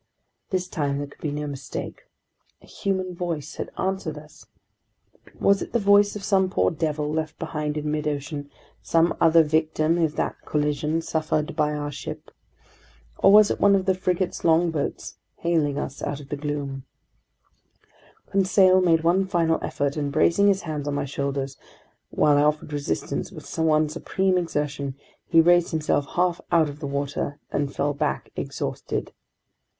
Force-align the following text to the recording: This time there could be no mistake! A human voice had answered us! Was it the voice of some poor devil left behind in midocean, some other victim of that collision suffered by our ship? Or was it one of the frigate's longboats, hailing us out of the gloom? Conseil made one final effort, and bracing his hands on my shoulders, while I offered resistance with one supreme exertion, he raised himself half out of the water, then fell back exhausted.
This 0.49 0.67
time 0.67 0.97
there 0.97 1.05
could 1.05 1.21
be 1.21 1.29
no 1.29 1.45
mistake! 1.45 2.07
A 2.63 2.65
human 2.65 3.13
voice 3.13 3.57
had 3.57 3.69
answered 3.77 4.17
us! 4.17 4.47
Was 5.39 5.61
it 5.61 5.73
the 5.73 5.79
voice 5.79 6.15
of 6.15 6.23
some 6.23 6.49
poor 6.49 6.71
devil 6.71 7.07
left 7.13 7.37
behind 7.37 7.77
in 7.77 7.85
midocean, 7.85 8.49
some 8.81 9.15
other 9.21 9.43
victim 9.43 9.99
of 9.99 10.15
that 10.15 10.37
collision 10.43 11.03
suffered 11.03 11.55
by 11.55 11.73
our 11.73 11.91
ship? 11.91 12.31
Or 13.19 13.31
was 13.31 13.51
it 13.51 13.59
one 13.59 13.75
of 13.75 13.85
the 13.85 13.93
frigate's 13.93 14.43
longboats, 14.43 15.19
hailing 15.35 15.77
us 15.77 16.01
out 16.01 16.19
of 16.19 16.29
the 16.29 16.35
gloom? 16.35 16.83
Conseil 18.31 18.81
made 18.81 19.03
one 19.03 19.27
final 19.27 19.59
effort, 19.61 19.95
and 19.97 20.11
bracing 20.11 20.47
his 20.47 20.63
hands 20.63 20.87
on 20.87 20.95
my 20.95 21.05
shoulders, 21.05 21.57
while 22.09 22.37
I 22.37 22.41
offered 22.43 22.73
resistance 22.73 23.31
with 23.31 23.55
one 23.59 23.87
supreme 23.87 24.35
exertion, 24.39 24.95
he 25.27 25.41
raised 25.41 25.69
himself 25.69 26.07
half 26.15 26.41
out 26.51 26.69
of 26.69 26.79
the 26.79 26.87
water, 26.87 27.37
then 27.51 27.67
fell 27.67 27.93
back 27.93 28.31
exhausted. 28.35 29.13